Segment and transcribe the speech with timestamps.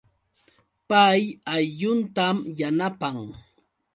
[0.89, 1.21] Pay
[1.53, 3.17] aylluntam yanapan